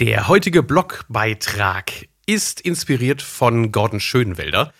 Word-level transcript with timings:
Der 0.00 0.28
heutige 0.28 0.62
Blogbeitrag 0.62 1.90
ist 2.24 2.60
inspiriert 2.60 3.20
von 3.20 3.72
Gordon 3.72 3.98
Schönwelder. 3.98 4.72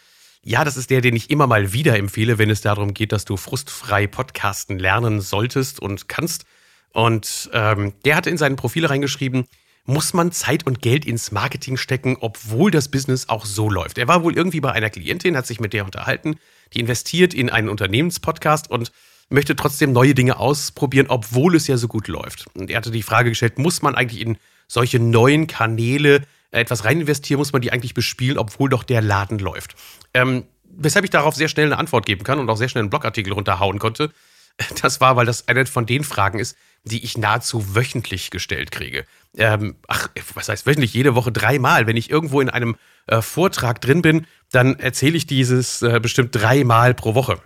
Ja, 0.44 0.62
das 0.64 0.76
ist 0.76 0.90
der, 0.90 1.00
den 1.00 1.16
ich 1.16 1.28
immer 1.30 1.48
mal 1.48 1.72
wieder 1.72 1.98
empfehle, 1.98 2.38
wenn 2.38 2.50
es 2.50 2.60
darum 2.60 2.94
geht, 2.94 3.10
dass 3.10 3.24
du 3.24 3.36
frustfrei 3.36 4.06
podcasten 4.06 4.78
lernen 4.78 5.20
solltest 5.20 5.80
und 5.80 6.08
kannst. 6.08 6.44
Und 6.92 7.50
ähm, 7.52 7.94
der 8.04 8.14
hatte 8.14 8.30
in 8.30 8.38
seinen 8.38 8.54
Profile 8.54 8.90
reingeschrieben, 8.90 9.46
muss 9.86 10.14
man 10.14 10.30
Zeit 10.30 10.64
und 10.68 10.82
Geld 10.82 11.04
ins 11.04 11.32
Marketing 11.32 11.78
stecken, 11.78 12.16
obwohl 12.20 12.70
das 12.70 12.88
Business 12.88 13.28
auch 13.28 13.44
so 13.44 13.68
läuft. 13.68 13.98
Er 13.98 14.06
war 14.06 14.22
wohl 14.22 14.36
irgendwie 14.36 14.60
bei 14.60 14.70
einer 14.70 14.88
Klientin, 14.88 15.36
hat 15.36 15.48
sich 15.48 15.58
mit 15.58 15.72
der 15.72 15.84
unterhalten, 15.84 16.36
die 16.74 16.78
investiert 16.78 17.34
in 17.34 17.50
einen 17.50 17.70
Unternehmenspodcast 17.70 18.70
und 18.70 18.92
möchte 19.28 19.56
trotzdem 19.56 19.92
neue 19.92 20.14
Dinge 20.14 20.38
ausprobieren, 20.38 21.06
obwohl 21.08 21.56
es 21.56 21.66
ja 21.66 21.76
so 21.76 21.88
gut 21.88 22.08
läuft. 22.08 22.46
Und 22.54 22.70
er 22.70 22.78
hatte 22.78 22.90
die 22.90 23.02
Frage 23.02 23.30
gestellt, 23.30 23.58
muss 23.58 23.82
man 23.82 23.94
eigentlich 23.94 24.20
in 24.20 24.38
solche 24.66 24.98
neuen 24.98 25.46
Kanäle 25.46 26.22
etwas 26.50 26.84
rein 26.84 27.00
investieren, 27.00 27.38
muss 27.38 27.52
man 27.52 27.62
die 27.62 27.72
eigentlich 27.72 27.94
bespielen, 27.94 28.38
obwohl 28.38 28.70
doch 28.70 28.84
der 28.84 29.02
Laden 29.02 29.38
läuft. 29.38 29.74
Ähm, 30.14 30.44
weshalb 30.64 31.04
ich 31.04 31.10
darauf 31.10 31.34
sehr 31.34 31.48
schnell 31.48 31.66
eine 31.66 31.78
Antwort 31.78 32.06
geben 32.06 32.24
kann 32.24 32.38
und 32.38 32.48
auch 32.48 32.56
sehr 32.56 32.68
schnell 32.68 32.82
einen 32.82 32.90
Blogartikel 32.90 33.32
runterhauen 33.32 33.78
konnte, 33.78 34.10
das 34.82 35.00
war, 35.00 35.16
weil 35.16 35.26
das 35.26 35.48
eine 35.48 35.66
von 35.66 35.86
den 35.86 36.04
Fragen 36.04 36.38
ist, 36.38 36.56
die 36.84 37.04
ich 37.04 37.18
nahezu 37.18 37.74
wöchentlich 37.74 38.30
gestellt 38.30 38.70
kriege. 38.70 39.04
Ähm, 39.36 39.76
ach, 39.88 40.08
was 40.34 40.48
heißt 40.48 40.66
wöchentlich? 40.66 40.94
Jede 40.94 41.14
Woche 41.14 41.32
dreimal. 41.32 41.86
Wenn 41.86 41.96
ich 41.96 42.10
irgendwo 42.10 42.40
in 42.40 42.48
einem 42.48 42.76
äh, 43.06 43.20
Vortrag 43.20 43.80
drin 43.80 44.00
bin, 44.00 44.26
dann 44.50 44.78
erzähle 44.78 45.16
ich 45.16 45.26
dieses 45.26 45.82
äh, 45.82 46.00
bestimmt 46.00 46.34
dreimal 46.34 46.94
pro 46.94 47.14
Woche. 47.14 47.40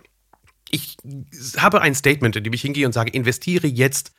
Ich 0.73 0.97
habe 1.57 1.81
ein 1.81 1.93
Statement, 1.93 2.35
in 2.35 2.43
dem 2.43 2.51
ich 2.51 2.63
hingehe 2.63 2.87
und 2.87 2.93
sage, 2.93 3.11
investiere 3.11 3.67
jetzt 3.67 4.11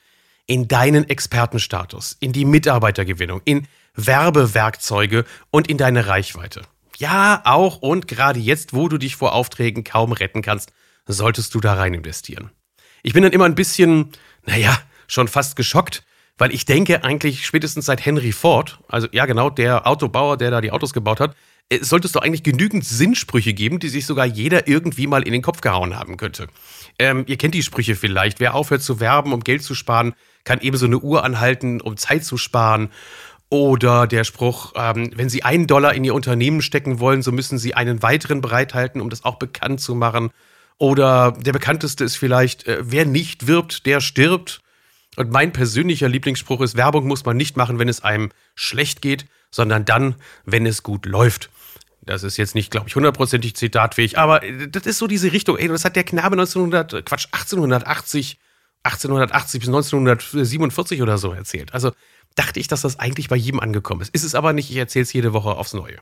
in 0.46 0.68
deinen 0.68 1.08
Expertenstatus, 1.08 2.16
in 2.20 2.32
die 2.32 2.44
Mitarbeitergewinnung, 2.44 3.40
in 3.44 3.66
Werbewerkzeuge 3.96 5.24
und 5.50 5.66
in 5.66 5.78
deine 5.78 6.06
Reichweite. 6.06 6.62
Ja, 6.96 7.42
auch 7.44 7.78
und 7.78 8.06
gerade 8.06 8.38
jetzt, 8.38 8.72
wo 8.72 8.86
du 8.86 8.98
dich 8.98 9.16
vor 9.16 9.32
Aufträgen 9.32 9.82
kaum 9.82 10.12
retten 10.12 10.42
kannst, 10.42 10.72
solltest 11.06 11.56
du 11.56 11.60
da 11.60 11.74
rein 11.74 11.92
investieren. 11.92 12.52
Ich 13.02 13.14
bin 13.14 13.24
dann 13.24 13.32
immer 13.32 13.46
ein 13.46 13.56
bisschen, 13.56 14.10
naja, 14.46 14.78
schon 15.08 15.26
fast 15.26 15.56
geschockt, 15.56 16.04
weil 16.38 16.54
ich 16.54 16.66
denke 16.66 17.02
eigentlich 17.02 17.46
spätestens 17.46 17.86
seit 17.86 18.06
Henry 18.06 18.30
Ford, 18.30 18.78
also 18.86 19.08
ja 19.10 19.26
genau, 19.26 19.50
der 19.50 19.88
Autobauer, 19.88 20.36
der 20.36 20.52
da 20.52 20.60
die 20.60 20.70
Autos 20.70 20.92
gebaut 20.92 21.18
hat, 21.18 21.34
sollte 21.80 22.06
es 22.06 22.12
doch 22.12 22.22
eigentlich 22.22 22.42
genügend 22.42 22.84
Sinnsprüche 22.84 23.54
geben, 23.54 23.78
die 23.78 23.88
sich 23.88 24.06
sogar 24.06 24.26
jeder 24.26 24.68
irgendwie 24.68 25.06
mal 25.06 25.22
in 25.22 25.32
den 25.32 25.42
Kopf 25.42 25.60
gehauen 25.60 25.96
haben 25.96 26.16
könnte. 26.16 26.48
Ähm, 26.98 27.24
ihr 27.26 27.36
kennt 27.36 27.54
die 27.54 27.62
Sprüche 27.62 27.96
vielleicht. 27.96 28.40
Wer 28.40 28.54
aufhört 28.54 28.82
zu 28.82 29.00
werben, 29.00 29.32
um 29.32 29.40
Geld 29.40 29.62
zu 29.62 29.74
sparen, 29.74 30.14
kann 30.44 30.60
ebenso 30.60 30.86
eine 30.86 30.98
Uhr 30.98 31.24
anhalten, 31.24 31.80
um 31.80 31.96
Zeit 31.96 32.24
zu 32.24 32.36
sparen. 32.36 32.90
Oder 33.50 34.06
der 34.06 34.24
Spruch, 34.24 34.72
ähm, 34.74 35.10
wenn 35.14 35.28
Sie 35.28 35.42
einen 35.42 35.66
Dollar 35.66 35.94
in 35.94 36.04
Ihr 36.04 36.14
Unternehmen 36.14 36.62
stecken 36.62 36.98
wollen, 36.98 37.22
so 37.22 37.30
müssen 37.30 37.58
Sie 37.58 37.74
einen 37.74 38.02
weiteren 38.02 38.40
bereithalten, 38.40 39.00
um 39.00 39.10
das 39.10 39.24
auch 39.24 39.36
bekannt 39.36 39.80
zu 39.80 39.94
machen. 39.94 40.30
Oder 40.78 41.32
der 41.32 41.52
bekannteste 41.52 42.04
ist 42.04 42.16
vielleicht, 42.16 42.66
äh, 42.66 42.78
wer 42.82 43.06
nicht 43.06 43.46
wirbt, 43.46 43.86
der 43.86 44.00
stirbt. 44.00 44.60
Und 45.16 45.30
mein 45.30 45.52
persönlicher 45.52 46.08
Lieblingsspruch 46.08 46.60
ist, 46.60 46.76
Werbung 46.76 47.06
muss 47.06 47.24
man 47.24 47.36
nicht 47.36 47.56
machen, 47.56 47.78
wenn 47.78 47.88
es 47.88 48.02
einem 48.02 48.30
schlecht 48.56 49.00
geht, 49.00 49.26
sondern 49.50 49.84
dann, 49.84 50.16
wenn 50.44 50.66
es 50.66 50.82
gut 50.82 51.06
läuft. 51.06 51.50
Das 52.06 52.22
ist 52.22 52.36
jetzt 52.36 52.54
nicht, 52.54 52.70
glaube 52.70 52.88
ich, 52.88 52.96
hundertprozentig 52.96 53.56
zitatfähig, 53.56 54.18
aber 54.18 54.42
äh, 54.42 54.68
das 54.68 54.86
ist 54.86 54.98
so 54.98 55.06
diese 55.06 55.32
Richtung. 55.32 55.56
Ey, 55.56 55.68
das 55.68 55.84
hat 55.84 55.96
der 55.96 56.04
Knabe 56.04 56.34
1900, 56.34 57.04
Quatsch, 57.06 57.26
1880, 57.32 58.38
1880 58.82 59.60
bis 59.60 59.68
1947 59.68 61.02
oder 61.02 61.18
so 61.18 61.32
erzählt. 61.32 61.72
Also 61.72 61.92
dachte 62.34 62.60
ich, 62.60 62.68
dass 62.68 62.82
das 62.82 62.98
eigentlich 62.98 63.28
bei 63.28 63.36
jedem 63.36 63.60
angekommen 63.60 64.02
ist. 64.02 64.14
Ist 64.14 64.24
es 64.24 64.34
aber 64.34 64.52
nicht, 64.52 64.70
ich 64.70 64.76
erzähle 64.76 65.04
es 65.04 65.12
jede 65.12 65.32
Woche 65.32 65.50
aufs 65.50 65.72
Neue. 65.72 65.98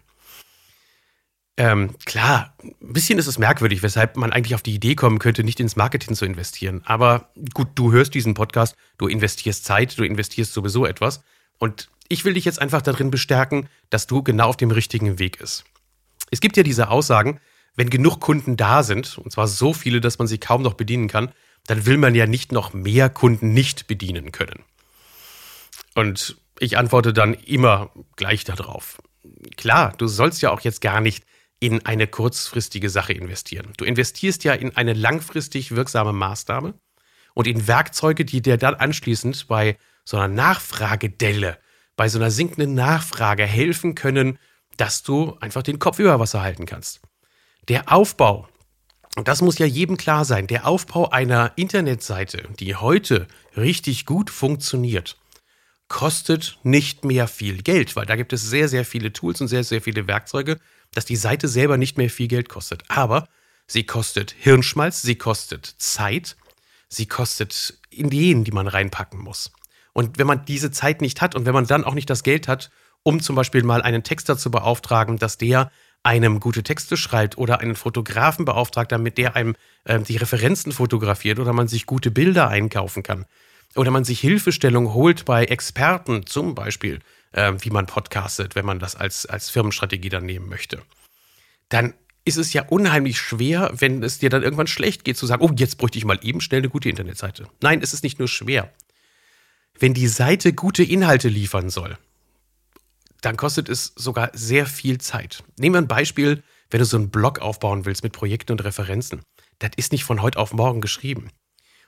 Ähm, 1.58 1.94
klar, 2.06 2.56
ein 2.62 2.92
bisschen 2.92 3.18
ist 3.18 3.26
es 3.26 3.38
merkwürdig, 3.38 3.82
weshalb 3.82 4.16
man 4.16 4.32
eigentlich 4.32 4.54
auf 4.54 4.62
die 4.62 4.74
Idee 4.74 4.94
kommen 4.94 5.18
könnte, 5.18 5.44
nicht 5.44 5.60
ins 5.60 5.76
Marketing 5.76 6.14
zu 6.14 6.24
investieren. 6.24 6.80
Aber 6.86 7.30
gut, 7.52 7.68
du 7.74 7.92
hörst 7.92 8.14
diesen 8.14 8.34
Podcast, 8.34 8.74
du 8.96 9.06
investierst 9.06 9.64
Zeit, 9.64 9.98
du 9.98 10.02
investierst 10.02 10.54
sowieso 10.54 10.86
etwas. 10.86 11.22
Und 11.58 11.90
ich 12.08 12.24
will 12.24 12.34
dich 12.34 12.46
jetzt 12.46 12.60
einfach 12.60 12.80
darin 12.82 13.10
bestärken, 13.10 13.68
dass 13.90 14.06
du 14.06 14.22
genau 14.22 14.48
auf 14.48 14.56
dem 14.56 14.70
richtigen 14.70 15.18
Weg 15.18 15.40
ist. 15.40 15.64
Es 16.32 16.40
gibt 16.40 16.56
ja 16.56 16.62
diese 16.62 16.88
Aussagen, 16.88 17.40
wenn 17.76 17.90
genug 17.90 18.20
Kunden 18.20 18.56
da 18.56 18.82
sind, 18.82 19.18
und 19.18 19.30
zwar 19.30 19.46
so 19.46 19.74
viele, 19.74 20.00
dass 20.00 20.18
man 20.18 20.26
sie 20.26 20.38
kaum 20.38 20.62
noch 20.62 20.74
bedienen 20.74 21.06
kann, 21.06 21.30
dann 21.66 21.84
will 21.84 21.98
man 21.98 22.14
ja 22.14 22.26
nicht 22.26 22.52
noch 22.52 22.72
mehr 22.72 23.10
Kunden 23.10 23.52
nicht 23.52 23.86
bedienen 23.86 24.32
können. 24.32 24.64
Und 25.94 26.38
ich 26.58 26.78
antworte 26.78 27.12
dann 27.12 27.34
immer 27.34 27.90
gleich 28.16 28.44
darauf. 28.44 29.02
Klar, 29.56 29.92
du 29.98 30.06
sollst 30.06 30.40
ja 30.40 30.50
auch 30.50 30.60
jetzt 30.62 30.80
gar 30.80 31.02
nicht 31.02 31.24
in 31.60 31.84
eine 31.84 32.06
kurzfristige 32.06 32.88
Sache 32.88 33.12
investieren. 33.12 33.74
Du 33.76 33.84
investierst 33.84 34.42
ja 34.42 34.54
in 34.54 34.74
eine 34.74 34.94
langfristig 34.94 35.72
wirksame 35.72 36.14
Maßnahme 36.14 36.74
und 37.34 37.46
in 37.46 37.68
Werkzeuge, 37.68 38.24
die 38.24 38.40
dir 38.40 38.56
dann 38.56 38.74
anschließend 38.74 39.46
bei 39.48 39.76
so 40.04 40.16
einer 40.16 40.32
Nachfragedelle, 40.32 41.58
bei 41.94 42.08
so 42.08 42.18
einer 42.18 42.30
sinkenden 42.30 42.74
Nachfrage 42.74 43.44
helfen 43.44 43.94
können, 43.94 44.38
dass 44.76 45.02
du 45.02 45.36
einfach 45.40 45.62
den 45.62 45.78
Kopf 45.78 45.98
über 45.98 46.18
Wasser 46.18 46.42
halten 46.42 46.66
kannst. 46.66 47.00
Der 47.68 47.92
Aufbau, 47.92 48.48
und 49.16 49.28
das 49.28 49.42
muss 49.42 49.58
ja 49.58 49.66
jedem 49.66 49.96
klar 49.96 50.24
sein, 50.24 50.46
der 50.46 50.66
Aufbau 50.66 51.10
einer 51.10 51.52
Internetseite, 51.56 52.48
die 52.58 52.76
heute 52.76 53.28
richtig 53.56 54.06
gut 54.06 54.30
funktioniert, 54.30 55.16
kostet 55.88 56.58
nicht 56.62 57.04
mehr 57.04 57.28
viel 57.28 57.62
Geld, 57.62 57.96
weil 57.96 58.06
da 58.06 58.16
gibt 58.16 58.32
es 58.32 58.42
sehr, 58.42 58.68
sehr 58.68 58.84
viele 58.84 59.12
Tools 59.12 59.40
und 59.42 59.48
sehr, 59.48 59.62
sehr 59.62 59.82
viele 59.82 60.06
Werkzeuge, 60.06 60.58
dass 60.94 61.04
die 61.04 61.16
Seite 61.16 61.48
selber 61.48 61.76
nicht 61.76 61.98
mehr 61.98 62.08
viel 62.08 62.28
Geld 62.28 62.48
kostet. 62.48 62.82
Aber 62.88 63.28
sie 63.66 63.84
kostet 63.84 64.34
Hirnschmalz, 64.38 65.02
sie 65.02 65.16
kostet 65.16 65.66
Zeit, 65.78 66.36
sie 66.88 67.06
kostet 67.06 67.78
Ideen, 67.90 68.44
die 68.44 68.52
man 68.52 68.68
reinpacken 68.68 69.20
muss. 69.20 69.52
Und 69.92 70.18
wenn 70.18 70.26
man 70.26 70.46
diese 70.46 70.70
Zeit 70.70 71.02
nicht 71.02 71.20
hat 71.20 71.34
und 71.34 71.44
wenn 71.44 71.54
man 71.54 71.66
dann 71.66 71.84
auch 71.84 71.94
nicht 71.94 72.08
das 72.08 72.22
Geld 72.22 72.48
hat, 72.48 72.70
um 73.02 73.20
zum 73.20 73.36
Beispiel 73.36 73.62
mal 73.62 73.82
einen 73.82 74.02
Texter 74.02 74.36
zu 74.36 74.50
beauftragen, 74.50 75.18
dass 75.18 75.38
der 75.38 75.70
einem 76.02 76.40
gute 76.40 76.62
Texte 76.62 76.96
schreibt 76.96 77.38
oder 77.38 77.60
einen 77.60 77.76
Fotografen 77.76 78.44
beauftragt, 78.44 78.90
damit 78.90 79.18
der 79.18 79.36
einem 79.36 79.54
äh, 79.84 80.00
die 80.00 80.16
Referenzen 80.16 80.72
fotografiert 80.72 81.38
oder 81.38 81.52
man 81.52 81.68
sich 81.68 81.86
gute 81.86 82.10
Bilder 82.10 82.48
einkaufen 82.48 83.02
kann, 83.02 83.26
oder 83.74 83.90
man 83.90 84.04
sich 84.04 84.20
Hilfestellung 84.20 84.92
holt 84.92 85.24
bei 85.24 85.44
Experten, 85.44 86.26
zum 86.26 86.54
Beispiel, 86.54 87.00
äh, 87.32 87.52
wie 87.58 87.70
man 87.70 87.86
podcastet, 87.86 88.54
wenn 88.54 88.66
man 88.66 88.78
das 88.78 88.96
als, 88.96 89.26
als 89.26 89.50
Firmenstrategie 89.50 90.08
dann 90.08 90.26
nehmen 90.26 90.48
möchte, 90.48 90.82
dann 91.68 91.94
ist 92.24 92.36
es 92.36 92.52
ja 92.52 92.66
unheimlich 92.68 93.18
schwer, 93.18 93.72
wenn 93.74 94.02
es 94.02 94.18
dir 94.18 94.30
dann 94.30 94.42
irgendwann 94.42 94.66
schlecht 94.66 95.04
geht, 95.04 95.16
zu 95.16 95.26
sagen, 95.26 95.42
oh, 95.42 95.50
jetzt 95.56 95.78
bräuchte 95.78 95.98
ich 95.98 96.04
mal 96.04 96.20
eben 96.22 96.40
schnell 96.40 96.60
eine 96.60 96.68
gute 96.68 96.88
Internetseite. 96.88 97.48
Nein, 97.60 97.80
es 97.82 97.94
ist 97.94 98.04
nicht 98.04 98.18
nur 98.18 98.28
schwer. 98.28 98.72
Wenn 99.78 99.94
die 99.94 100.06
Seite 100.06 100.52
gute 100.52 100.84
Inhalte 100.84 101.28
liefern 101.28 101.70
soll, 101.70 101.98
dann 103.22 103.36
kostet 103.36 103.68
es 103.68 103.92
sogar 103.96 104.30
sehr 104.34 104.66
viel 104.66 104.98
Zeit. 104.98 105.42
Nehmen 105.56 105.74
wir 105.74 105.80
ein 105.80 105.88
Beispiel, 105.88 106.42
wenn 106.70 106.80
du 106.80 106.84
so 106.84 106.96
einen 106.96 107.10
Blog 107.10 107.38
aufbauen 107.38 107.84
willst 107.86 108.02
mit 108.02 108.12
Projekten 108.12 108.52
und 108.52 108.64
Referenzen. 108.64 109.22
Das 109.58 109.70
ist 109.76 109.92
nicht 109.92 110.04
von 110.04 110.20
heute 110.22 110.38
auf 110.38 110.52
morgen 110.52 110.80
geschrieben. 110.80 111.30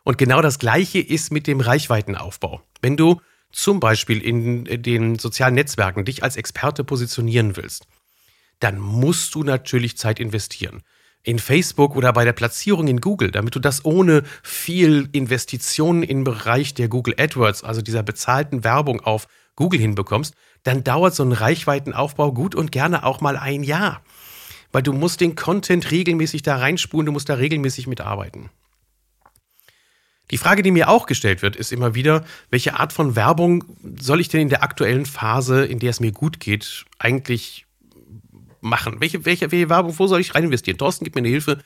Und 0.04 0.16
genau 0.16 0.42
das 0.42 0.58
Gleiche 0.58 1.00
ist 1.00 1.32
mit 1.32 1.46
dem 1.46 1.60
Reichweitenaufbau. 1.60 2.62
Wenn 2.80 2.96
du 2.96 3.20
zum 3.50 3.80
Beispiel 3.80 4.20
in 4.20 4.64
den 4.82 5.18
sozialen 5.18 5.54
Netzwerken 5.54 6.04
dich 6.04 6.22
als 6.22 6.36
Experte 6.36 6.84
positionieren 6.84 7.56
willst, 7.56 7.86
dann 8.60 8.78
musst 8.78 9.34
du 9.34 9.42
natürlich 9.42 9.96
Zeit 9.96 10.20
investieren. 10.20 10.82
In 11.24 11.38
Facebook 11.38 11.96
oder 11.96 12.12
bei 12.12 12.24
der 12.24 12.34
Platzierung 12.34 12.86
in 12.86 13.00
Google, 13.00 13.30
damit 13.30 13.56
du 13.56 13.58
das 13.58 13.84
ohne 13.84 14.22
viel 14.42 15.08
Investitionen 15.12 16.02
im 16.02 16.22
Bereich 16.22 16.74
der 16.74 16.88
Google 16.88 17.14
AdWords, 17.18 17.64
also 17.64 17.80
dieser 17.82 18.02
bezahlten 18.02 18.62
Werbung 18.62 19.00
auf 19.00 19.26
Google 19.56 19.80
hinbekommst, 19.80 20.34
dann 20.64 20.84
dauert 20.84 21.14
so 21.14 21.24
ein 21.24 21.32
Reichweitenaufbau 21.32 22.32
gut 22.32 22.54
und 22.54 22.72
gerne 22.72 23.04
auch 23.04 23.20
mal 23.20 23.36
ein 23.36 23.62
Jahr. 23.62 24.02
Weil 24.70 24.82
du 24.82 24.92
musst 24.92 25.20
den 25.20 25.34
Content 25.34 25.90
regelmäßig 25.90 26.42
da 26.42 26.56
reinspulen, 26.56 27.06
du 27.06 27.12
musst 27.12 27.28
da 27.28 27.34
regelmäßig 27.34 27.86
mitarbeiten. 27.86 28.50
Die 30.30 30.38
Frage, 30.38 30.62
die 30.62 30.70
mir 30.70 30.88
auch 30.88 31.06
gestellt 31.06 31.42
wird, 31.42 31.54
ist 31.56 31.72
immer 31.72 31.94
wieder, 31.94 32.24
welche 32.50 32.78
Art 32.78 32.92
von 32.92 33.14
Werbung 33.14 33.64
soll 34.00 34.20
ich 34.20 34.28
denn 34.28 34.40
in 34.40 34.48
der 34.48 34.62
aktuellen 34.62 35.06
Phase, 35.06 35.64
in 35.64 35.78
der 35.78 35.90
es 35.90 36.00
mir 36.00 36.12
gut 36.12 36.40
geht, 36.40 36.86
eigentlich 36.98 37.66
machen? 38.64 38.96
Welche, 39.00 39.24
welche, 39.24 39.52
welche 39.52 39.68
Werbung, 39.68 39.98
wo 39.98 40.06
soll 40.06 40.20
ich 40.20 40.34
rein 40.34 40.44
investieren? 40.44 40.78
Thorsten, 40.78 41.04
gib 41.04 41.14
mir 41.14 41.20
eine 41.20 41.28
Hilfe. 41.28 41.58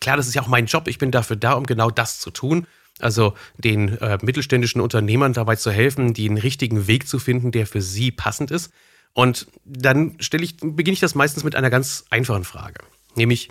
Klar, 0.00 0.16
das 0.16 0.26
ist 0.26 0.34
ja 0.34 0.42
auch 0.42 0.48
mein 0.48 0.66
Job. 0.66 0.88
Ich 0.88 0.98
bin 0.98 1.10
dafür 1.10 1.36
da, 1.36 1.52
um 1.52 1.64
genau 1.64 1.90
das 1.90 2.18
zu 2.18 2.30
tun. 2.30 2.66
Also 2.98 3.34
den 3.58 3.98
äh, 3.98 4.18
mittelständischen 4.22 4.80
Unternehmern 4.80 5.34
dabei 5.34 5.56
zu 5.56 5.70
helfen, 5.70 6.14
den 6.14 6.38
richtigen 6.38 6.86
Weg 6.86 7.06
zu 7.06 7.18
finden, 7.18 7.52
der 7.52 7.66
für 7.66 7.82
sie 7.82 8.10
passend 8.10 8.50
ist. 8.50 8.72
Und 9.12 9.46
dann 9.64 10.16
stelle 10.20 10.44
ich, 10.44 10.56
beginne 10.58 10.94
ich 10.94 11.00
das 11.00 11.14
meistens 11.14 11.44
mit 11.44 11.54
einer 11.54 11.70
ganz 11.70 12.04
einfachen 12.10 12.44
Frage. 12.44 12.80
Nämlich, 13.14 13.50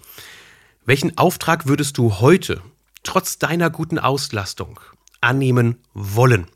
welchen 0.85 1.17
Auftrag 1.17 1.67
würdest 1.67 1.97
du 1.97 2.19
heute 2.19 2.61
trotz 3.03 3.37
deiner 3.37 3.69
guten 3.69 3.99
Auslastung 3.99 4.79
annehmen 5.21 5.77
wollen. 5.93 6.47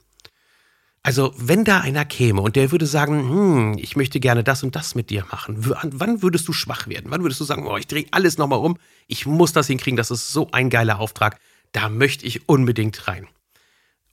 Also, 1.01 1.33
wenn 1.37 1.63
da 1.63 1.79
einer 1.79 2.03
käme 2.03 2.41
und 2.41 2.57
der 2.57 2.71
würde 2.71 2.85
sagen, 2.85 3.29
hm, 3.29 3.77
ich 3.77 3.95
möchte 3.95 4.19
gerne 4.19 4.43
das 4.43 4.63
und 4.63 4.75
das 4.75 4.95
mit 4.95 5.09
dir 5.09 5.25
machen, 5.31 5.55
wann 5.59 6.21
würdest 6.21 6.47
du 6.47 6.53
schwach 6.53 6.87
werden? 6.87 7.09
Wann 7.09 7.23
würdest 7.23 7.39
du 7.39 7.45
sagen, 7.45 7.65
oh, 7.67 7.77
ich 7.77 7.87
drehe 7.87 8.05
alles 8.11 8.37
nochmal 8.37 8.59
um, 8.59 8.77
ich 9.07 9.25
muss 9.25 9.53
das 9.53 9.67
hinkriegen, 9.67 9.95
das 9.95 10.11
ist 10.11 10.31
so 10.31 10.51
ein 10.51 10.69
geiler 10.69 10.99
Auftrag, 10.99 11.39
da 11.71 11.87
möchte 11.87 12.25
ich 12.25 12.49
unbedingt 12.49 13.07
rein. 13.07 13.27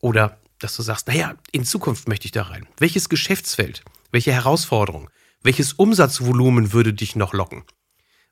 Oder 0.01 0.39
dass 0.61 0.77
du 0.77 0.83
sagst, 0.83 1.09
naja, 1.09 1.35
in 1.51 1.65
Zukunft 1.65 2.09
möchte 2.09 2.27
ich 2.27 2.33
da 2.33 2.43
rein. 2.43 2.69
Welches 2.79 3.09
Geschäftsfeld, 3.09 3.83
welche 4.13 4.33
Herausforderung, 4.33 5.11
welches 5.43 5.73
Umsatzvolumen 5.73 6.73
würde 6.73 6.95
dich 6.95 7.17
noch 7.17 7.33
locken? 7.33 7.65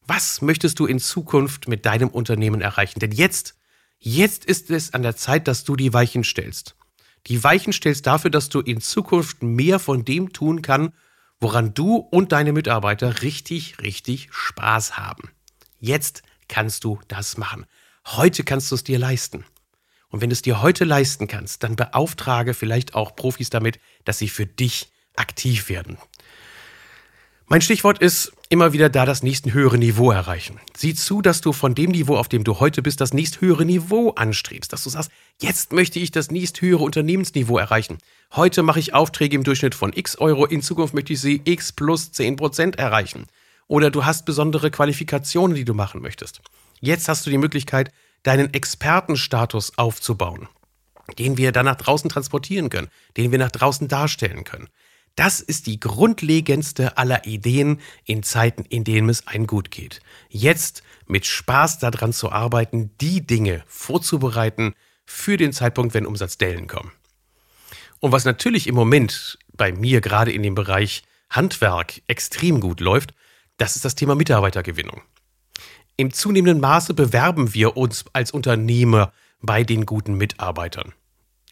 Was 0.07 0.43
möchtest 0.43 0.79
du 0.79 0.87
in 0.87 1.01
Zukunft 1.01 1.67
mit 1.67 1.87
deinem 1.87 2.09
Unternehmen 2.09 2.61
erreichen? 2.61 3.01
Denn 3.01 3.13
jetzt, 3.13 3.57
jetzt 3.99 4.45
ist 4.45 4.71
es 4.71 4.95
an 4.95 5.03
der 5.03 5.17
Zeit, 5.17 5.49
dass 5.49 5.65
du 5.65 5.75
die 5.77 5.93
Weichen 5.93 6.23
stellst 6.25 6.77
die 7.27 7.43
Weichen 7.43 7.73
stellst 7.73 8.07
dafür, 8.07 8.31
dass 8.31 8.49
du 8.49 8.61
in 8.61 8.81
Zukunft 8.81 9.43
mehr 9.43 9.79
von 9.79 10.05
dem 10.05 10.33
tun 10.33 10.63
kann, 10.63 10.93
woran 11.41 11.75
du 11.75 11.97
und 11.97 12.33
deine 12.33 12.53
Mitarbeiter 12.53 13.23
richtig, 13.23 13.81
richtig 13.81 14.29
Spaß 14.31 14.97
haben. 14.97 15.31
Jetzt 15.81 16.23
kannst 16.49 16.85
du 16.85 17.01
das 17.09 17.37
machen. 17.37 17.67
Heute 18.07 18.45
kannst 18.45 18.71
du 18.71 18.75
es 18.75 18.85
dir 18.85 18.99
leisten. 18.99 19.45
Und 20.09 20.21
wenn 20.21 20.31
du 20.31 20.35
es 20.35 20.43
dir 20.43 20.63
heute 20.63 20.85
leisten 20.85 21.27
kannst, 21.27 21.63
dann 21.63 21.77
beauftrage 21.77 22.55
vielleicht 22.55 22.95
auch 22.95 23.17
Profis 23.17 23.51
damit, 23.51 23.81
dass 24.05 24.19
sie 24.19 24.29
für 24.29 24.47
dich 24.47 24.93
aktiv 25.17 25.69
werden. 25.69 25.99
Mein 27.47 27.61
Stichwort 27.61 27.99
ist 27.99 28.33
immer 28.49 28.73
wieder 28.73 28.89
da 28.89 29.05
das 29.05 29.23
nächste 29.23 29.53
höhere 29.53 29.77
Niveau 29.77 30.11
erreichen. 30.11 30.59
Sieh 30.75 30.95
zu, 30.95 31.21
dass 31.21 31.43
du 31.43 31.53
von 31.53 31.75
dem 31.75 31.91
Niveau, 31.91 32.17
auf 32.17 32.29
dem 32.29 32.43
du 32.43 32.59
heute 32.59 32.81
bist, 32.81 33.03
das 33.03 33.13
nächst 33.13 33.43
höhere 33.43 33.67
Niveau 33.67 34.11
anstrebst. 34.13 34.73
Dass 34.73 34.83
du 34.85 34.89
sagst, 34.89 35.11
jetzt 35.43 35.71
möchte 35.71 35.99
ich 35.99 36.11
das 36.11 36.31
nächst 36.31 36.63
höhere 36.63 36.83
Unternehmensniveau 36.83 37.59
erreichen. 37.59 37.99
Heute 38.33 38.63
mache 38.63 38.81
ich 38.81 38.95
Aufträge 38.95 39.37
im 39.37 39.45
Durchschnitt 39.45 39.75
von 39.75 39.93
x 39.95 40.17
Euro, 40.17 40.47
in 40.47 40.63
Zukunft 40.63 40.95
möchte 40.95 41.13
ich 41.13 41.21
sie 41.21 41.43
x 41.45 41.73
plus 41.73 42.13
10 42.13 42.37
Prozent 42.37 42.77
erreichen. 42.77 43.27
Oder 43.67 43.91
du 43.91 44.07
hast 44.07 44.25
besondere 44.25 44.71
Qualifikationen, 44.71 45.55
die 45.55 45.67
du 45.67 45.75
machen 45.75 46.01
möchtest. 46.01 46.41
Jetzt 46.81 47.09
hast 47.09 47.27
du 47.27 47.31
die 47.31 47.39
Möglichkeit, 47.39 47.93
deinen 48.23 48.55
Expertenstatus 48.55 49.77
aufzubauen, 49.77 50.49
den 51.19 51.37
wir 51.37 51.53
dann 51.53 51.67
nach 51.67 51.77
draußen 51.77 52.09
transportieren 52.09 52.71
können, 52.71 52.89
den 53.19 53.33
wir 53.33 53.39
nach 53.39 53.53
draußen 53.53 53.87
darstellen 53.87 54.45
können. 54.45 54.69
Das 55.17 55.41
ist 55.41 55.67
die 55.67 55.79
grundlegendste 55.79 56.99
aller 56.99 57.25
Ideen 57.25 57.81
in 58.05 58.23
Zeiten, 58.23 58.65
in 58.65 58.83
denen 58.83 59.09
es 59.09 59.27
ein 59.29 59.47
gut 59.47 59.71
geht. 59.71 60.01
Jetzt 60.29 60.83
mit 61.07 61.25
Spaß 61.25 61.79
daran 61.79 62.13
zu 62.13 62.33
arbeiten, 62.33 62.91
die 63.01 63.25
Dinge 63.25 63.63
vorzubereiten 63.67 64.75
für 65.07 65.37
den 65.37 65.53
Zeitpunkt, 65.53 65.95
wenn 65.95 66.07
Umsatzdellen 66.07 66.67
kommen. 66.67 66.91
Und 68.01 68.13
was 68.13 68.25
natürlich 68.25 68.67
im 68.67 68.75
Moment 68.75 69.39
bei 69.53 69.73
mir 69.73 70.01
gerade 70.01 70.33
in 70.33 70.43
dem 70.43 70.55
Bereich 70.55 71.05
Handwerk 71.31 72.03
extrem 72.09 72.61
gut 72.61 72.81
läuft, 72.81 73.15
das 73.57 73.77
ist 73.77 73.85
das 73.85 73.95
Thema 73.95 74.15
Mitarbeitergewinnung. 74.15 75.03
Im 75.97 76.13
zunehmenden 76.13 76.61
Maße 76.61 76.93
bewerben 76.93 77.55
wir 77.55 77.77
uns 77.77 78.05
als 78.13 78.33
Unternehmer 78.33 79.13
bei 79.41 79.63
den 79.63 79.87
guten 79.87 80.15
Mitarbeitern. 80.15 80.93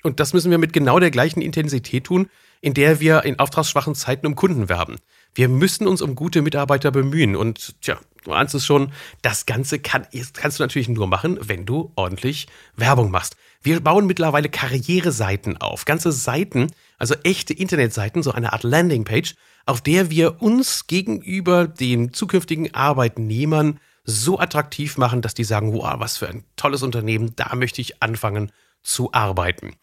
Und 0.03 0.21
das 0.21 0.33
müssen 0.33 0.51
wir 0.51 0.59
mit 0.59 0.73
genau 0.73 0.99
der 0.99 1.11
gleichen 1.11 1.41
Intensität 1.41 2.05
tun, 2.05 2.29
in 2.61 2.75
der 2.75 3.01
wir 3.01 3.25
in 3.25 3.39
auftragsschwachen 3.39 3.95
Zeiten 3.95 4.27
um 4.27 4.37
Kunden 4.37 4.69
werben. 4.69 4.97
Wir 5.35 5.49
müssen 5.49 5.87
uns 5.87 6.03
um 6.03 6.15
gute 6.15 6.43
Mitarbeiter 6.43 6.91
bemühen. 6.91 7.37
Und 7.37 7.81
tja, 7.81 7.99
du 8.25 8.33
ahnst 8.33 8.55
es 8.55 8.67
schon, 8.67 8.93
das 9.23 9.47
Ganze 9.47 9.79
kann, 9.79 10.07
kannst 10.35 10.59
du 10.59 10.63
natürlich 10.63 10.89
nur 10.89 11.07
machen, 11.07 11.39
wenn 11.43 11.67
du 11.67 11.93
ordentlich 11.97 12.47
Werbung 12.77 13.11
machst. 13.11 13.37
Wir 13.63 13.81
bauen 13.81 14.07
mittlerweile 14.07 14.49
Karriereseiten 14.49 15.57
auf. 15.57 15.85
Ganze 15.85 16.13
Seiten, 16.13 16.69
also 16.99 17.15
echte 17.23 17.55
Internetseiten, 17.55 18.23
so 18.23 18.33
eine 18.33 18.53
Art 18.53 18.65
Landingpage, 18.65 19.35
auf 19.67 19.81
der 19.81 20.11
wir 20.11 20.43
uns 20.43 20.87
gegenüber 20.87 21.67
den 21.69 22.13
zukünftigen 22.13 22.75
Arbeitnehmern 22.75 23.79
so 24.05 24.41
attraktiv 24.41 24.99
machen, 24.99 25.23
dass 25.23 25.35
die 25.35 25.45
sagen, 25.45 25.73
wow, 25.73 25.95
was 25.99 26.19
für 26.19 26.29
ein 26.29 26.45
tolles 26.57 26.83
Unternehmen, 26.83 27.35
da 27.37 27.55
möchte 27.55 27.81
ich 27.81 28.03
anfangen 28.03 28.51
zu 28.83 29.13
arbeiten. 29.13 29.77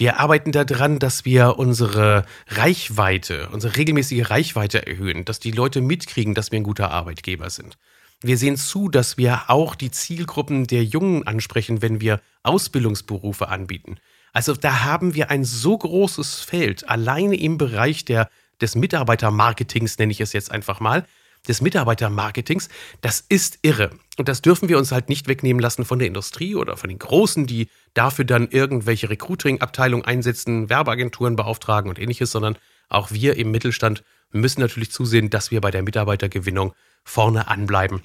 Wir 0.00 0.18
arbeiten 0.18 0.50
daran, 0.50 0.98
dass 0.98 1.26
wir 1.26 1.58
unsere 1.58 2.24
Reichweite, 2.48 3.50
unsere 3.52 3.76
regelmäßige 3.76 4.30
Reichweite 4.30 4.86
erhöhen, 4.86 5.26
dass 5.26 5.40
die 5.40 5.50
Leute 5.50 5.82
mitkriegen, 5.82 6.34
dass 6.34 6.50
wir 6.50 6.58
ein 6.58 6.62
guter 6.62 6.90
Arbeitgeber 6.90 7.50
sind. 7.50 7.76
Wir 8.22 8.38
sehen 8.38 8.56
zu, 8.56 8.88
dass 8.88 9.18
wir 9.18 9.50
auch 9.50 9.74
die 9.74 9.90
Zielgruppen 9.90 10.66
der 10.66 10.84
Jungen 10.84 11.26
ansprechen, 11.26 11.82
wenn 11.82 12.00
wir 12.00 12.22
Ausbildungsberufe 12.44 13.48
anbieten. 13.48 13.98
Also 14.32 14.54
da 14.54 14.84
haben 14.84 15.14
wir 15.14 15.30
ein 15.30 15.44
so 15.44 15.76
großes 15.76 16.40
Feld, 16.40 16.88
alleine 16.88 17.36
im 17.36 17.58
Bereich 17.58 18.06
der, 18.06 18.30
des 18.58 18.76
Mitarbeitermarketings, 18.76 19.98
nenne 19.98 20.12
ich 20.12 20.22
es 20.22 20.32
jetzt 20.32 20.50
einfach 20.50 20.80
mal, 20.80 21.04
des 21.46 21.60
Mitarbeitermarketings, 21.60 22.70
das 23.02 23.22
ist 23.28 23.58
irre. 23.60 23.90
Und 24.20 24.28
das 24.28 24.42
dürfen 24.42 24.68
wir 24.68 24.76
uns 24.76 24.92
halt 24.92 25.08
nicht 25.08 25.28
wegnehmen 25.28 25.62
lassen 25.62 25.86
von 25.86 25.98
der 25.98 26.06
Industrie 26.06 26.54
oder 26.54 26.76
von 26.76 26.90
den 26.90 26.98
Großen, 26.98 27.46
die 27.46 27.70
dafür 27.94 28.26
dann 28.26 28.50
irgendwelche 28.50 29.08
Recruiting-Abteilungen 29.08 30.04
einsetzen, 30.04 30.68
Werbeagenturen 30.68 31.36
beauftragen 31.36 31.88
und 31.88 31.98
ähnliches, 31.98 32.30
sondern 32.30 32.58
auch 32.90 33.10
wir 33.12 33.38
im 33.38 33.50
Mittelstand 33.50 34.04
müssen 34.30 34.60
natürlich 34.60 34.92
zusehen, 34.92 35.30
dass 35.30 35.50
wir 35.50 35.62
bei 35.62 35.70
der 35.70 35.82
Mitarbeitergewinnung 35.82 36.74
vorne 37.02 37.48
anbleiben. 37.48 38.02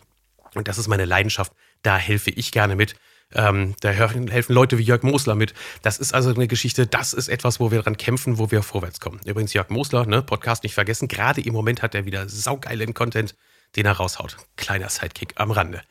Und 0.54 0.70
das 0.70 0.78
ist 0.78 0.88
meine 0.88 1.04
Leidenschaft. 1.04 1.52
Da 1.82 1.98
helfe 1.98 2.30
ich 2.30 2.54
gerne 2.54 2.78
mit. 2.78 2.96
Ähm, 3.34 3.76
da 3.82 3.90
helfen 3.90 4.54
Leute 4.56 4.78
wie 4.78 4.84
Jörg 4.84 5.04
Mosler 5.04 5.36
mit. 5.36 5.54
Das 5.82 5.98
ist 5.98 6.14
also 6.14 6.34
eine 6.34 6.48
Geschichte, 6.48 6.88
das 6.88 7.12
ist 7.12 7.28
etwas, 7.28 7.60
wo 7.60 7.72
wir 7.72 7.82
dran 7.82 7.98
kämpfen, 7.98 8.38
wo 8.38 8.52
wir 8.52 8.64
vorwärts 8.64 9.02
kommen. 9.02 9.20
Übrigens, 9.26 9.52
Jörg 9.52 9.68
Mosler, 9.68 10.06
ne, 10.06 10.22
Podcast 10.22 10.64
nicht 10.64 10.76
vergessen, 10.76 11.10
gerade 11.10 11.42
im 11.42 11.52
Moment 11.52 11.82
hat 11.82 11.94
er 11.94 12.06
wieder 12.06 12.30
saugeilen 12.30 12.94
Content, 12.94 13.36
den 13.76 13.86
er 13.86 13.98
raushaut. 13.98 14.38
Kleiner 14.56 14.88
Sidekick 14.88 15.34
am 15.36 15.52
Rande. 15.52 15.82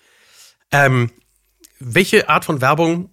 Ähm, 0.74 1.12
welche 1.78 2.28
Art 2.28 2.44
von 2.44 2.60
Werbung 2.60 3.08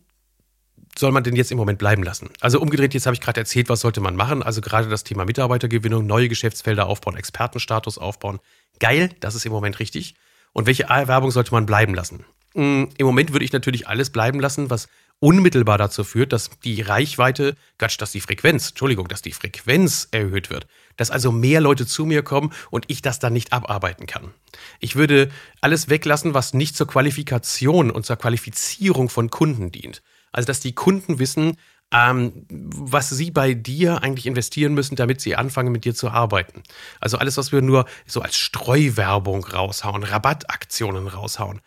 soll 0.97 1.11
man 1.11 1.23
denn 1.23 1.35
jetzt 1.35 1.51
im 1.51 1.59
Moment 1.59 1.77
bleiben 1.77 2.01
lassen? 2.01 2.31
Also 2.39 2.59
umgedreht, 2.59 2.95
jetzt 2.95 3.05
habe 3.05 3.13
ich 3.13 3.21
gerade 3.21 3.39
erzählt, 3.39 3.69
was 3.69 3.81
sollte 3.81 4.01
man 4.01 4.15
machen. 4.15 4.41
Also 4.41 4.61
gerade 4.61 4.89
das 4.89 5.03
Thema 5.03 5.25
Mitarbeitergewinnung, 5.25 6.07
neue 6.07 6.27
Geschäftsfelder 6.27 6.87
aufbauen, 6.87 7.15
Expertenstatus 7.15 7.99
aufbauen. 7.99 8.39
Geil, 8.79 9.11
das 9.19 9.35
ist 9.35 9.45
im 9.45 9.51
Moment 9.51 9.79
richtig. 9.79 10.15
Und 10.53 10.65
welche 10.65 10.89
Werbung 10.89 11.29
sollte 11.29 11.51
man 11.53 11.67
bleiben 11.67 11.93
lassen? 11.93 12.25
Mm, 12.55 12.85
Im 12.97 13.05
Moment 13.05 13.31
würde 13.31 13.45
ich 13.45 13.53
natürlich 13.53 13.87
alles 13.87 14.09
bleiben 14.09 14.39
lassen, 14.39 14.71
was 14.71 14.89
unmittelbar 15.21 15.77
dazu 15.77 16.03
führt, 16.03 16.33
dass 16.33 16.49
die 16.63 16.81
Reichweite, 16.81 17.55
Quatsch, 17.77 18.01
dass 18.01 18.11
die 18.11 18.21
Frequenz, 18.21 18.69
Entschuldigung, 18.69 19.07
dass 19.07 19.21
die 19.21 19.31
Frequenz 19.31 20.07
erhöht 20.11 20.49
wird. 20.49 20.65
Dass 20.97 21.11
also 21.11 21.31
mehr 21.31 21.61
Leute 21.61 21.85
zu 21.85 22.05
mir 22.05 22.23
kommen 22.23 22.51
und 22.71 22.85
ich 22.87 23.03
das 23.03 23.19
dann 23.19 23.31
nicht 23.31 23.53
abarbeiten 23.53 24.07
kann. 24.07 24.33
Ich 24.79 24.95
würde 24.95 25.31
alles 25.61 25.89
weglassen, 25.89 26.33
was 26.33 26.55
nicht 26.55 26.75
zur 26.75 26.87
Qualifikation 26.87 27.91
und 27.91 28.05
zur 28.05 28.15
Qualifizierung 28.15 29.09
von 29.09 29.29
Kunden 29.29 29.71
dient. 29.71 30.01
Also, 30.31 30.47
dass 30.47 30.59
die 30.59 30.73
Kunden 30.73 31.19
wissen, 31.19 31.57
ähm, 31.93 32.45
was 32.49 33.09
sie 33.09 33.29
bei 33.29 33.53
dir 33.53 34.01
eigentlich 34.01 34.25
investieren 34.25 34.73
müssen, 34.73 34.95
damit 34.95 35.21
sie 35.21 35.35
anfangen, 35.35 35.71
mit 35.71 35.85
dir 35.85 35.93
zu 35.93 36.09
arbeiten. 36.09 36.63
Also 36.99 37.17
alles, 37.17 37.37
was 37.37 37.51
wir 37.51 37.61
nur 37.61 37.85
so 38.07 38.21
als 38.21 38.37
Streuwerbung 38.37 39.45
raushauen, 39.45 40.03
Rabattaktionen 40.03 41.07
raushauen, 41.07 41.61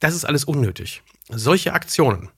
das 0.00 0.14
ist 0.14 0.24
alles 0.24 0.44
unnötig. 0.44 1.02
Solche 1.28 1.72
Aktionen 1.72 2.30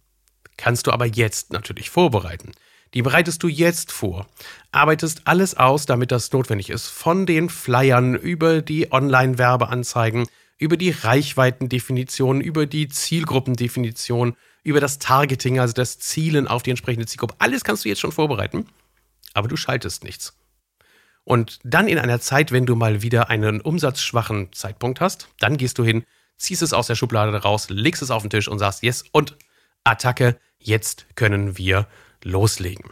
kannst 0.56 0.86
du 0.86 0.90
aber 0.92 1.06
jetzt 1.06 1.52
natürlich 1.52 1.90
vorbereiten. 1.90 2.52
Die 2.94 3.02
bereitest 3.02 3.42
du 3.42 3.48
jetzt 3.48 3.90
vor. 3.90 4.26
Arbeitest 4.70 5.22
alles 5.26 5.56
aus, 5.56 5.86
damit 5.86 6.12
das 6.12 6.32
notwendig 6.32 6.68
ist. 6.70 6.88
Von 6.88 7.24
den 7.24 7.48
Flyern 7.48 8.14
über 8.14 8.60
die 8.60 8.92
Online-Werbeanzeigen, 8.92 10.26
über 10.58 10.76
die 10.76 10.90
Reichweitendefinition, 10.90 12.40
über 12.40 12.66
die 12.66 12.88
Zielgruppendefinition, 12.88 14.36
über 14.62 14.80
das 14.80 14.98
Targeting, 14.98 15.58
also 15.58 15.72
das 15.72 15.98
Zielen 15.98 16.46
auf 16.46 16.62
die 16.62 16.70
entsprechende 16.70 17.06
Zielgruppe. 17.06 17.34
Alles 17.38 17.64
kannst 17.64 17.84
du 17.84 17.88
jetzt 17.88 18.00
schon 18.00 18.12
vorbereiten, 18.12 18.66
aber 19.34 19.48
du 19.48 19.56
schaltest 19.56 20.04
nichts. 20.04 20.36
Und 21.24 21.60
dann 21.64 21.88
in 21.88 21.98
einer 21.98 22.20
Zeit, 22.20 22.52
wenn 22.52 22.66
du 22.66 22.74
mal 22.74 23.02
wieder 23.02 23.30
einen 23.30 23.60
umsatzschwachen 23.60 24.52
Zeitpunkt 24.52 25.00
hast, 25.00 25.28
dann 25.38 25.56
gehst 25.56 25.78
du 25.78 25.84
hin, 25.84 26.04
ziehst 26.36 26.62
es 26.62 26.72
aus 26.72 26.88
der 26.88 26.96
Schublade 26.96 27.34
raus, 27.36 27.70
legst 27.70 28.02
es 28.02 28.10
auf 28.10 28.22
den 28.22 28.30
Tisch 28.30 28.48
und 28.48 28.58
sagst, 28.58 28.82
yes, 28.82 29.04
und 29.12 29.36
Attacke, 29.84 30.38
jetzt 30.58 31.06
können 31.14 31.58
wir 31.58 31.86
loslegen. 32.22 32.90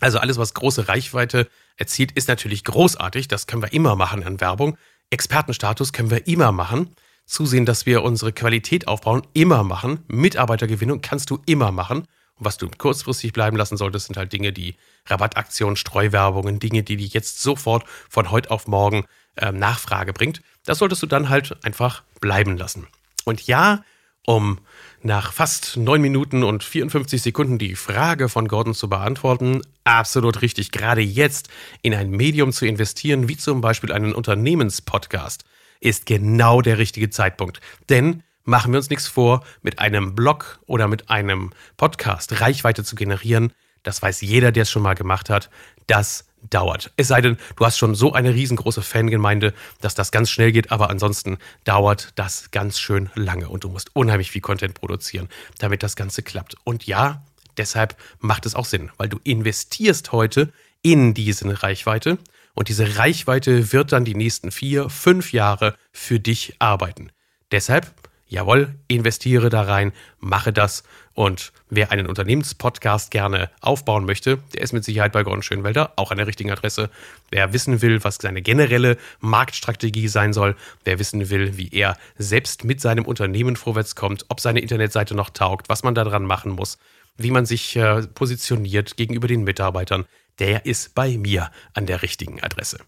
Also 0.00 0.18
alles, 0.18 0.38
was 0.38 0.54
große 0.54 0.88
Reichweite 0.88 1.48
erzielt, 1.76 2.12
ist 2.12 2.28
natürlich 2.28 2.64
großartig. 2.64 3.28
Das 3.28 3.46
können 3.46 3.62
wir 3.62 3.72
immer 3.72 3.96
machen 3.96 4.22
an 4.24 4.40
Werbung. 4.40 4.78
Expertenstatus 5.10 5.92
können 5.92 6.10
wir 6.10 6.26
immer 6.26 6.52
machen 6.52 6.94
zusehen, 7.28 7.66
dass 7.66 7.86
wir 7.86 8.02
unsere 8.02 8.32
Qualität 8.32 8.88
aufbauen, 8.88 9.22
immer 9.34 9.62
machen. 9.62 10.02
Mitarbeitergewinnung 10.08 11.00
kannst 11.02 11.30
du 11.30 11.38
immer 11.46 11.70
machen. 11.70 12.00
Und 12.36 12.44
was 12.44 12.56
du 12.56 12.68
kurzfristig 12.68 13.32
bleiben 13.32 13.56
lassen 13.56 13.76
solltest, 13.76 14.06
sind 14.06 14.16
halt 14.16 14.32
Dinge, 14.32 14.52
die 14.52 14.76
Rabattaktionen, 15.06 15.76
Streuwerbungen, 15.76 16.58
Dinge, 16.58 16.82
die 16.82 16.96
dich 16.96 17.12
jetzt 17.12 17.42
sofort 17.42 17.84
von 18.08 18.30
heute 18.30 18.50
auf 18.50 18.66
morgen 18.66 19.04
äh, 19.36 19.52
Nachfrage 19.52 20.12
bringt. 20.12 20.40
Das 20.64 20.78
solltest 20.78 21.02
du 21.02 21.06
dann 21.06 21.28
halt 21.28 21.56
einfach 21.64 22.02
bleiben 22.20 22.56
lassen. 22.56 22.88
Und 23.24 23.46
ja, 23.46 23.84
um 24.28 24.58
nach 25.02 25.32
fast 25.32 25.78
9 25.78 26.02
Minuten 26.02 26.44
und 26.44 26.62
54 26.62 27.22
Sekunden 27.22 27.56
die 27.56 27.74
Frage 27.74 28.28
von 28.28 28.46
Gordon 28.46 28.74
zu 28.74 28.90
beantworten. 28.90 29.62
Absolut 29.84 30.42
richtig, 30.42 30.70
gerade 30.70 31.00
jetzt 31.00 31.48
in 31.80 31.94
ein 31.94 32.10
Medium 32.10 32.52
zu 32.52 32.66
investieren, 32.66 33.26
wie 33.26 33.38
zum 33.38 33.62
Beispiel 33.62 33.90
einen 33.90 34.12
Unternehmenspodcast, 34.12 35.46
ist 35.80 36.04
genau 36.04 36.60
der 36.60 36.76
richtige 36.76 37.08
Zeitpunkt. 37.08 37.60
Denn 37.88 38.22
machen 38.44 38.70
wir 38.70 38.76
uns 38.76 38.90
nichts 38.90 39.08
vor, 39.08 39.44
mit 39.62 39.78
einem 39.78 40.14
Blog 40.14 40.60
oder 40.66 40.88
mit 40.88 41.08
einem 41.08 41.52
Podcast 41.78 42.42
Reichweite 42.42 42.84
zu 42.84 42.96
generieren, 42.96 43.54
das 43.82 44.02
weiß 44.02 44.20
jeder, 44.20 44.52
der 44.52 44.64
es 44.64 44.70
schon 44.70 44.82
mal 44.82 44.94
gemacht 44.94 45.30
hat, 45.30 45.48
das 45.86 46.27
dauert. 46.50 46.92
Es 46.96 47.08
sei 47.08 47.20
denn, 47.20 47.36
du 47.56 47.64
hast 47.64 47.78
schon 47.78 47.94
so 47.94 48.12
eine 48.12 48.34
riesengroße 48.34 48.82
Fangemeinde, 48.82 49.54
dass 49.80 49.94
das 49.94 50.10
ganz 50.10 50.30
schnell 50.30 50.52
geht, 50.52 50.70
aber 50.70 50.90
ansonsten 50.90 51.38
dauert 51.64 52.12
das 52.16 52.50
ganz 52.50 52.78
schön 52.78 53.10
lange 53.14 53.48
und 53.48 53.64
du 53.64 53.68
musst 53.68 53.94
unheimlich 53.94 54.30
viel 54.30 54.40
Content 54.40 54.74
produzieren, 54.74 55.28
damit 55.58 55.82
das 55.82 55.96
Ganze 55.96 56.22
klappt. 56.22 56.56
Und 56.64 56.86
ja, 56.86 57.22
deshalb 57.56 57.96
macht 58.20 58.46
es 58.46 58.54
auch 58.54 58.64
Sinn, 58.64 58.90
weil 58.96 59.08
du 59.08 59.18
investierst 59.24 60.12
heute 60.12 60.52
in 60.82 61.14
diese 61.14 61.62
Reichweite 61.62 62.18
und 62.54 62.68
diese 62.68 62.98
Reichweite 62.98 63.72
wird 63.72 63.92
dann 63.92 64.04
die 64.04 64.14
nächsten 64.14 64.50
vier, 64.50 64.90
fünf 64.90 65.32
Jahre 65.32 65.76
für 65.92 66.18
dich 66.18 66.56
arbeiten. 66.58 67.12
Deshalb 67.52 67.92
jawohl, 68.28 68.74
investiere 68.86 69.48
da 69.48 69.62
rein, 69.62 69.92
mache 70.20 70.52
das. 70.52 70.84
Und 71.14 71.52
wer 71.68 71.90
einen 71.90 72.06
Unternehmenspodcast 72.06 73.10
gerne 73.10 73.50
aufbauen 73.60 74.04
möchte, 74.04 74.38
der 74.54 74.62
ist 74.62 74.72
mit 74.72 74.84
Sicherheit 74.84 75.12
bei 75.12 75.24
Gordon 75.24 75.42
Schönwelder 75.42 75.92
auch 75.96 76.12
an 76.12 76.18
der 76.18 76.26
richtigen 76.26 76.52
Adresse. 76.52 76.90
Wer 77.30 77.52
wissen 77.52 77.82
will, 77.82 78.04
was 78.04 78.16
seine 78.16 78.42
generelle 78.42 78.96
Marktstrategie 79.20 80.08
sein 80.08 80.32
soll, 80.32 80.54
wer 80.84 80.98
wissen 80.98 81.28
will, 81.30 81.56
wie 81.56 81.70
er 81.72 81.96
selbst 82.16 82.64
mit 82.64 82.80
seinem 82.80 83.04
Unternehmen 83.04 83.56
vorwärts 83.56 83.96
kommt, 83.96 84.26
ob 84.28 84.40
seine 84.40 84.60
Internetseite 84.60 85.14
noch 85.14 85.30
taugt, 85.30 85.68
was 85.68 85.82
man 85.82 85.94
da 85.94 86.04
dran 86.04 86.24
machen 86.24 86.52
muss, 86.52 86.78
wie 87.16 87.32
man 87.32 87.46
sich 87.46 87.74
äh, 87.74 88.02
positioniert 88.06 88.96
gegenüber 88.96 89.26
den 89.26 89.42
Mitarbeitern, 89.42 90.04
der 90.38 90.66
ist 90.66 90.94
bei 90.94 91.18
mir 91.18 91.50
an 91.74 91.86
der 91.86 92.02
richtigen 92.02 92.40
Adresse. 92.42 92.78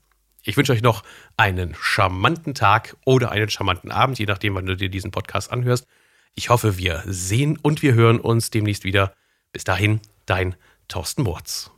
Ich 0.42 0.56
wünsche 0.56 0.72
euch 0.72 0.82
noch 0.82 1.02
einen 1.36 1.74
charmanten 1.74 2.54
Tag 2.54 2.96
oder 3.04 3.30
einen 3.30 3.50
charmanten 3.50 3.90
Abend, 3.90 4.18
je 4.18 4.26
nachdem, 4.26 4.54
wann 4.54 4.66
du 4.66 4.76
dir 4.76 4.88
diesen 4.88 5.10
Podcast 5.10 5.52
anhörst. 5.52 5.86
Ich 6.34 6.48
hoffe, 6.48 6.78
wir 6.78 7.02
sehen 7.06 7.58
und 7.60 7.82
wir 7.82 7.94
hören 7.94 8.20
uns 8.20 8.50
demnächst 8.50 8.84
wieder. 8.84 9.12
Bis 9.52 9.64
dahin, 9.64 10.00
dein 10.26 10.54
Thorsten 10.88 11.22
Murz. 11.22 11.70